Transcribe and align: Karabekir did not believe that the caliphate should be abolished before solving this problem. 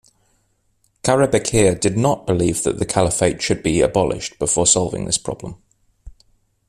Karabekir 1.03 1.79
did 1.79 1.95
not 1.95 2.25
believe 2.25 2.63
that 2.63 2.79
the 2.79 2.87
caliphate 2.87 3.39
should 3.39 3.61
be 3.61 3.81
abolished 3.81 4.39
before 4.39 4.65
solving 4.65 5.05
this 5.05 5.19
problem. 5.19 5.61